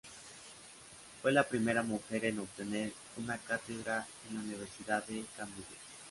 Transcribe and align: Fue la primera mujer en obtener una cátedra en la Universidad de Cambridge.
Fue 1.21 1.31
la 1.31 1.47
primera 1.47 1.83
mujer 1.83 2.25
en 2.25 2.39
obtener 2.39 2.91
una 3.17 3.37
cátedra 3.37 4.07
en 4.27 4.33
la 4.33 4.41
Universidad 4.41 5.05
de 5.05 5.23
Cambridge. 5.37 5.67